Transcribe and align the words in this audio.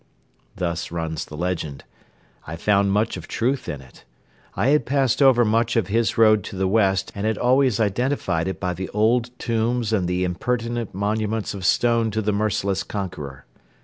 '"Thus 0.55 0.91
runs 0.91 1.25
the 1.25 1.37
legend. 1.37 1.83
I 2.47 2.55
found 2.55 2.91
much 2.91 3.17
of 3.17 3.27
truth 3.27 3.69
in 3.69 3.81
it. 3.81 4.03
I 4.55 4.69
had 4.69 4.87
passed 4.87 5.21
over 5.21 5.45
much 5.45 5.75
of 5.75 5.89
his 5.89 6.17
road 6.17 6.43
to 6.45 6.55
the 6.55 6.67
west 6.67 7.11
and 7.13 7.37
always 7.37 7.79
identified 7.79 8.47
it 8.47 8.59
by 8.59 8.73
the 8.73 8.89
old 8.95 9.29
tombs 9.37 9.93
and 9.93 10.07
the 10.07 10.23
impertinent 10.23 10.95
monuments 10.95 11.53
of 11.53 11.63
stone 11.67 12.09
to 12.09 12.21
the 12.23 12.33
merciless 12.33 12.81
conqueror. 12.81 13.45